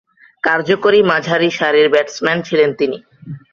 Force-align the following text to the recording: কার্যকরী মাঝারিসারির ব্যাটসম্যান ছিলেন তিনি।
কার্যকরী 0.43 0.99
মাঝারিসারির 1.11 1.87
ব্যাটসম্যান 1.93 2.37
ছিলেন 2.47 2.69
তিনি। 2.73 2.97